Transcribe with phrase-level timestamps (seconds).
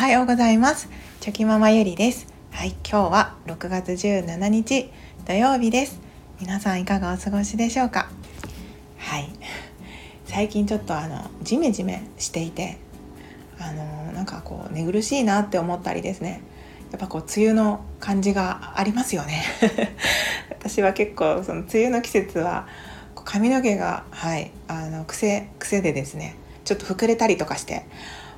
[0.00, 0.88] はようございます。
[1.20, 2.26] チョキママゆりです。
[2.52, 4.90] はい今日は6月17日
[5.26, 6.00] 土曜日です。
[6.40, 8.08] 皆さんいかがお過ごしでしょうか？
[8.96, 9.28] はい。
[10.24, 12.78] 最近ちょっとあのジメジメしていて
[13.58, 16.40] あのなんかこう寝苦しいなって思ったりですね。
[16.92, 19.44] やっぱこう梅雨の感じがありますよね。
[20.48, 22.66] 私は結構その梅雨の季節は
[23.26, 27.84] 髪の毛がはいあの癖癖でですねちょっと膨れたりとかして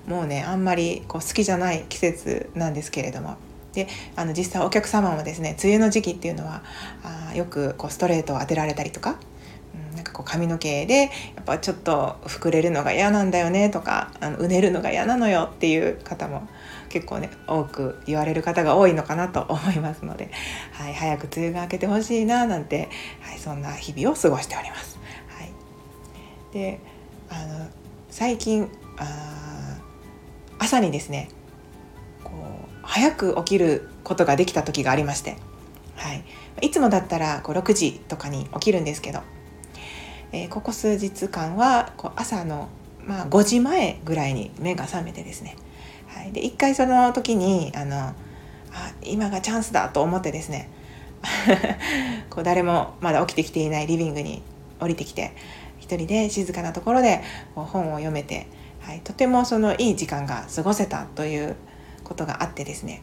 [0.07, 3.37] もうねあんまりこう好きじゃない季節なんですけれども
[3.73, 6.63] であの実際お客様もですね梅雨の時期っていうのは
[7.31, 9.17] あよくこうストレートを当てられたりとか、
[9.91, 16.49] うん、なんかこう髪の毛でやっぱちょっと膨れるのが嫌なんだよねとかあのうねるのが嫌なのよっていう方も
[16.91, 20.31] 結構ね多く言われる方が多いのかなと思いますので、
[20.73, 22.91] はい、早く梅雨が明けてほしいななんて、
[23.23, 24.99] はい、そんな日々を過ごしております。
[25.29, 25.51] はい、
[26.53, 26.81] で
[27.31, 27.67] あの
[28.11, 29.63] 最近あ
[30.63, 31.29] 朝にですね
[32.23, 35.37] こう早く起きることができた時がありまして、
[35.97, 36.25] はい、
[36.61, 39.21] いつもだったらこう6時とかに起きるんですけど、
[40.31, 42.69] えー、ここ数日間はこう朝の、
[43.05, 45.57] まあ、5時前ぐらいに目が覚めてですね、
[46.07, 48.15] はい、で一回その時にあのあ
[49.03, 50.71] 今がチャンスだと思ってですね
[52.31, 54.45] こう誰もまだ起きてきていないリビングに
[54.79, 55.33] 降りてきて
[55.81, 57.21] 一人で静かなところで
[57.57, 58.47] 本を読めて、
[58.83, 61.57] はい、とてもそのいい時間が過ごせたという
[62.05, 63.03] ことがあってですね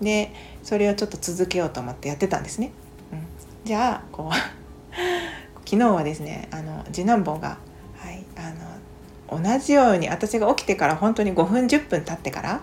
[0.00, 2.72] でそれをちょっと続けようと思ってやってたんですね。
[3.12, 3.26] うん、
[3.64, 4.34] じゃあこう
[5.68, 7.58] 昨日はですねあの次男坊が、
[7.96, 12.60] はい、あの同じように私が起きてから本当に5分10分経ってから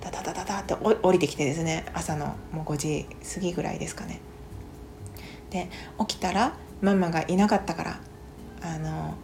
[0.00, 4.20] ダダダダダって降りてきてですね朝のもう5時過ぎぐらいですかね。
[5.50, 8.00] で起きたらママがいなかったから
[8.62, 9.14] あの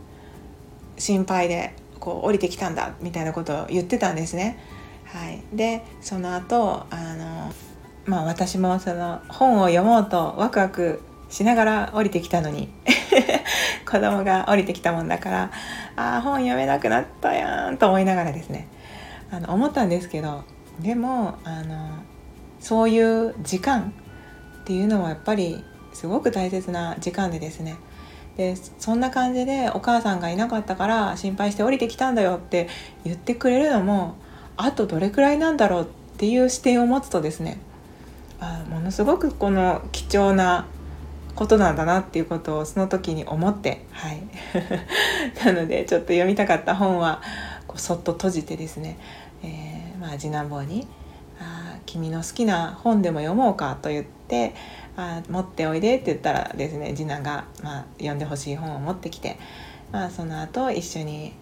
[0.99, 4.58] 心配でこう降りてきたんだみたいなことを言ってたんですね。
[5.05, 7.52] はい、でその後あの
[8.07, 12.68] まあ私もその本を読もうとワクワクしながら降りてきたのに
[13.90, 15.51] 子供が降りてきたもんだから
[15.96, 18.68] ああ本読めなくなったやんと思いながらですね。
[19.30, 20.45] あの思ったんですけど
[20.80, 21.89] でもあの
[22.61, 23.92] そういう時間
[24.62, 27.77] っていうのはやっぱりすごく大切な時間でですね。
[28.36, 32.69] でそんな感じでお母さんがいなかったから心配して降りてきたんだよって
[33.05, 34.17] 言ってくれるのも
[34.57, 35.86] あとどれくらいなんだろうっ
[36.19, 37.58] ていう視点を持つとですね
[38.41, 40.67] あものすごくこの貴重な
[41.35, 44.23] ことなんだなっていうことをその時に思ってはい。
[45.45, 47.20] なのでちょっと読みたかった本は
[47.67, 48.98] こうそっと閉じてですね、
[49.42, 50.86] えー、まあ、次男坊に
[51.41, 54.16] あ「君の好きな本でも読もうか」と言って
[54.97, 59.39] あ持っておいでって言ったらですね次男が、まあ、読んでほしい本を持ってきて、
[59.92, 61.33] まあ、その後一緒に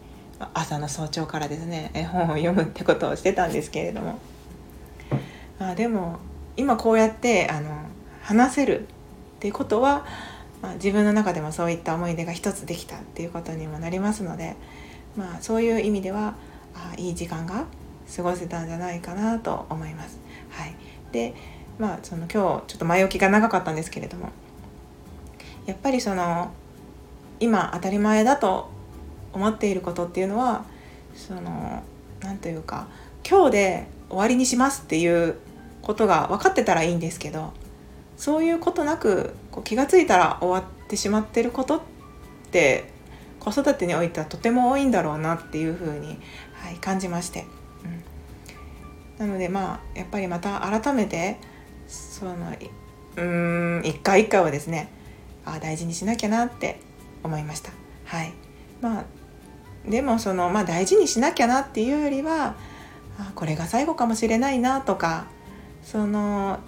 [0.53, 4.19] 朝の早朝からですね絵本を読むってことをしてたんですけれども、
[5.59, 6.19] まあ、でも
[6.57, 7.71] 今こうやってあの
[8.23, 8.85] 話せるっ
[9.41, 10.05] ていうことは、
[10.63, 14.57] まあ、自分の中でもそういった思い出が一つできたっていうことにもなりますので、
[15.17, 16.35] まあ、そういう意味では
[16.75, 17.67] あいい時間が
[18.15, 20.19] 過ごせたんじゃないかなと思います。
[20.51, 20.75] はい、
[21.13, 21.35] で
[21.79, 24.31] まあその今日ちょっと前置きが長かったんですけれども
[25.67, 26.53] やっぱりその
[27.41, 28.71] 今当たり前だと
[29.33, 30.65] 思っていることっていうのは
[31.15, 31.83] その
[32.21, 32.89] 何というか
[33.29, 35.37] 今日で終わりにしますっていう
[35.83, 37.53] ことが分かってたらいいんですけど
[38.17, 41.81] そういうことなくこう気が付いたら終わってしまってることっ
[42.51, 42.93] て
[43.41, 46.19] 子育てにおいてはとても多いんだろうなっていうふうに、
[46.55, 47.45] はい、感じまして、
[49.19, 51.39] うん、なのでまあやっぱりまた改めて
[51.87, 52.35] その
[53.17, 54.91] うん一回一回はですね
[55.45, 56.81] あ大事にしなきゃなって
[57.23, 57.73] 思いました。
[58.05, 58.33] はい。
[58.81, 59.05] まあ、
[59.89, 62.57] でもその、まあ、大事にしなきゃなっていうよりは
[63.19, 65.27] あこれが最後かもしれないなとか
[65.83, 66.59] その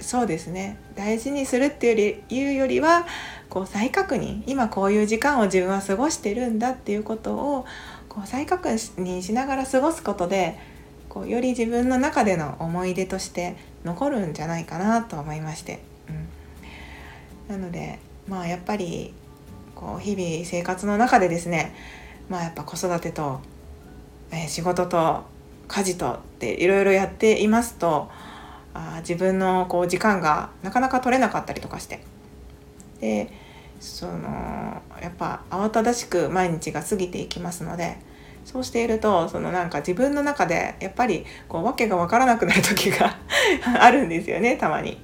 [0.00, 0.80] そうですね。
[0.96, 3.06] 大事にするっていうよりいうよりは
[3.48, 4.42] こう再確認。
[4.46, 7.66] 今こういう時間を自分は過ごしてるんだっていうことを
[8.08, 10.58] こう再確認しながら過ごすことで
[11.12, 13.54] こうより自分の中での思い出として
[13.84, 15.80] 残るんじゃないかなと思いまして、
[17.50, 19.12] うん、なのでまあやっぱり
[19.74, 21.74] こう日々生活の中でですね
[22.30, 23.40] まあやっぱ子育てと、
[24.30, 25.24] えー、仕事と
[25.68, 28.08] 家事とっていろいろやっていますと
[28.72, 32.00] あ自分のこう時間がなかなか取れなかったりとかして。
[33.00, 33.28] で
[33.80, 37.98] そのやっぱ慌ただしく毎日が過ぎていきますので
[38.44, 43.16] そうしているとそのなんか自分の中でやっぱりこう訳が分からなくなる時が
[43.80, 45.00] あるんですよねたまに。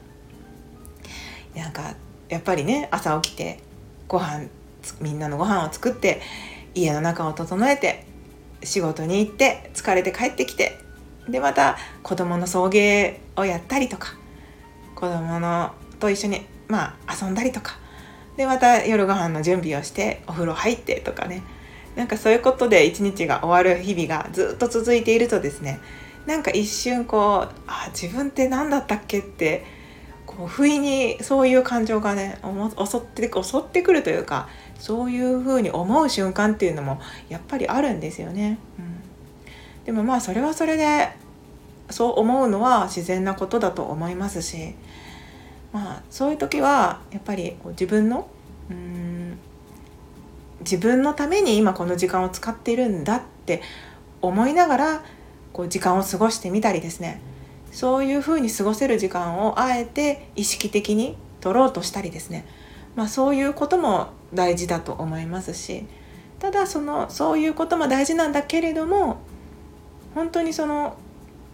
[1.55, 1.95] なんか
[2.29, 3.59] やっぱりね朝起きて
[4.07, 4.47] ご飯
[5.01, 6.21] みんなのご飯を作って
[6.75, 8.05] 家の中を整えて
[8.63, 10.79] 仕事に行って疲れて帰ってきて
[11.29, 14.15] でまた子供の送迎をやったりとか
[14.95, 17.79] 子供のと一緒にまあ遊んだりとか
[18.37, 21.43] でまた夜ご飯の準備をしてお風呂入ってとかね
[21.99, 25.81] なんかそういうことで一日が終わる日々がずっと続いているとですね
[26.27, 29.65] なんか一瞬こうあ自分って何だったっけって
[30.25, 32.39] こう不意にそういう感情がね
[32.79, 34.49] 襲って襲ってくるというか
[34.79, 38.61] そういうふうに思う瞬間っていうのもやっぱりあるんですよね。
[38.79, 41.09] うん、でもまあそれはそれで
[41.91, 44.77] そう思うのは自然なことだと思いますし
[45.73, 48.29] まあそういう時はやっぱり自分の
[48.71, 49.18] うん
[50.61, 53.63] 自分のために今この時間を使っているんだって
[54.23, 55.03] 思いながら
[55.53, 57.21] こう時間を過ごしてみたりですね。
[57.71, 62.47] そういうふうに過ごせる時間をあえて意識的に取ろうとしたりですね、
[62.97, 65.87] まあ、そういうことも大事だと思いますし。
[66.39, 69.19] ただそのそういうことも大事なんだけれども
[70.15, 70.97] 本当にその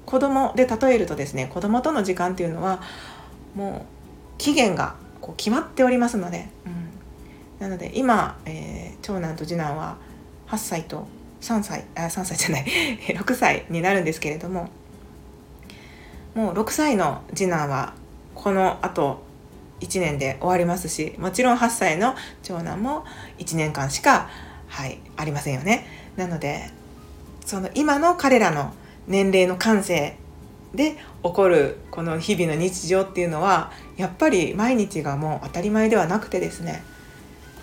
[0.07, 2.83] 子供で例えるとですね子供との時間っていうのは
[3.55, 6.74] もう期限がこう決まっておりますので、うん、
[7.59, 9.97] なので今、えー、長男と次男は
[10.49, 11.07] 8歳と
[11.41, 12.65] 3歳あ3歳じゃない
[13.17, 14.69] 6歳になるんですけれども
[16.35, 17.95] もう6歳の次男は
[18.35, 19.23] このあと
[19.81, 23.05] 1年で終わりますしもちろん8歳の長男も
[23.39, 24.29] 1年間しか、
[24.69, 25.87] はい、ありませんよね。
[26.17, 26.71] なので
[27.45, 28.73] その今の彼らの
[29.07, 30.17] 年齢の感性
[30.75, 36.83] で起こるこの日々の日常っていうのはやっぱり毎日がもう当たり前ではなくてですね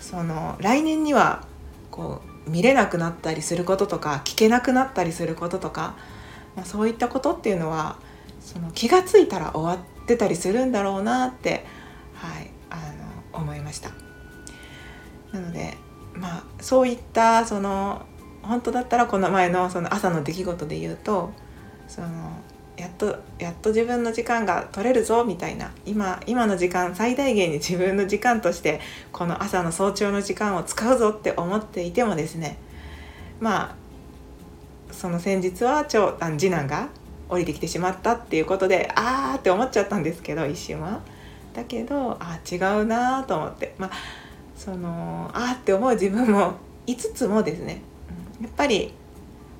[0.02, 1.46] その来年には
[1.90, 5.94] こう見れなくなったりすることとか聞けなくなったりすることとか、
[6.56, 7.96] まあ、そういったことっていうのは
[8.40, 11.64] その気が付いたら終わってたりするんだろうなって、
[12.14, 12.76] はい、あ
[13.32, 13.90] の思いました。
[15.32, 15.78] なので
[16.14, 18.04] まあそういったその
[18.42, 21.32] 本当だったらこの前のその朝の出来事で言うと
[21.86, 22.08] その
[22.82, 28.80] やっとやっと自分の時間が取れるぞみたいな今今の時間最大限に自分の時間として
[29.12, 32.58] この朝の早朝の時間を使うぞって思っていてもですね
[33.38, 33.76] ま
[34.90, 36.88] あその先日は長男次男が
[37.28, 41.00] 降りてきてしまったっていうことであーって思っちゃったんですけど一瞬は。
[41.54, 43.90] だけどあ違うなと思ってまあ
[44.56, 46.54] そのあーって思う自分も
[46.88, 47.80] いつつもですね
[48.40, 48.92] やっぱり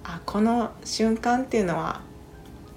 [0.03, 2.01] あこの瞬間っていうのは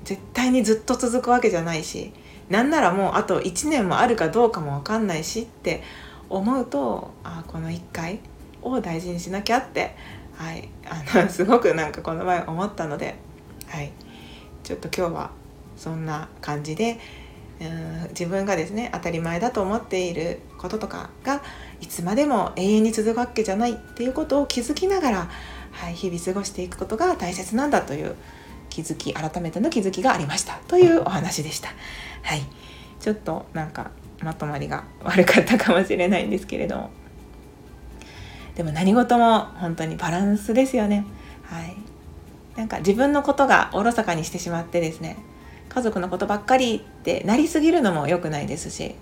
[0.05, 2.13] 絶対にずっと続くわけじゃないし
[2.49, 5.83] なんならもうあと1年もあるかどうかも分かんないしって
[6.29, 8.19] 思うとあこの1回
[8.61, 9.95] を大事にしなきゃって、
[10.35, 13.15] はい、あの すごくなんかこの前思ったので、
[13.67, 13.91] はい、
[14.63, 15.31] ちょっと今日は
[15.77, 16.99] そんな感じで
[17.59, 21.41] うん自分がですね当たり前だと思っていることとかが
[21.81, 25.29] いつまでも永遠に続くわけじゃないっていうことを気づきながら、
[25.71, 28.15] はい、日々過ごしていくことが大切なんだという
[28.75, 30.59] 気づき改めての気づきがありました。
[30.67, 31.69] というお話でした。
[32.23, 32.41] はい、
[32.99, 33.91] ちょっとなんか
[34.21, 36.75] まとまりが悪かったかもしれないんですけれど。
[36.75, 36.89] も
[38.53, 41.05] でも何事も本当にバランスですよね。
[41.43, 41.77] はい、
[42.57, 45.15] なんか自分のことがおろそかにしてしまってですね。
[45.69, 48.95] 家族のことばっかりってなりすぎるのも良くないですし。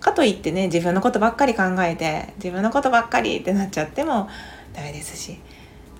[0.00, 4.30] かといってね自分のことばっかり考えて自分のことばっかりってなっちゃっても
[4.72, 5.38] ダメですし。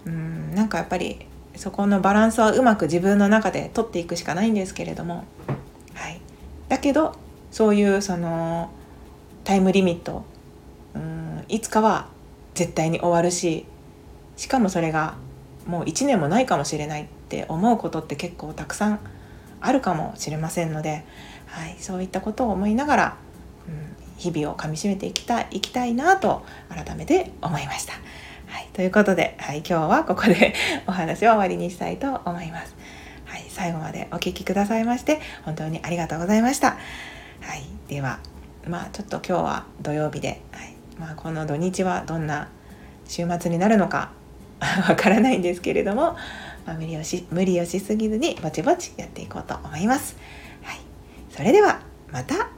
[0.07, 5.25] うんなんかやっぱりそこのバランスはうまく自分の中で取っていくしかないんですけれども、
[5.95, 6.21] はい、
[6.69, 7.17] だけど
[7.51, 8.71] そういうその
[9.45, 10.25] タイムリミット
[10.95, 12.09] うんいつかは
[12.55, 13.67] 絶対に終わるし
[14.37, 15.15] しかもそれが
[15.67, 19.01] もう1年もないかもしれないって思うことって結構たくさん
[19.61, 21.05] あるかもしれませんので、
[21.47, 23.17] はい、そういったことを思いながら、
[23.69, 27.95] うん、日々をかみしめていきたいいきたいなと改めて思いました。
[28.55, 30.55] はい、ということで、はい、今日はここで
[30.87, 32.77] お話を終わりにしたいと思います。
[33.25, 36.69] はい、最後までお聴きくださいまして本当にありがとうございました。
[36.69, 36.77] は
[37.57, 38.21] い、では
[38.69, 42.47] まあちょっと今日は土曜日で、はいまあ、この土日はどんな
[43.09, 44.13] 週末になるのか
[44.89, 46.17] わからないんですけれども、
[46.65, 50.15] まあ、無理をし無理をしすぎずにぼちぼちやっていこうと思います。
[50.63, 50.79] はい、
[51.29, 51.81] それでは
[52.13, 52.54] また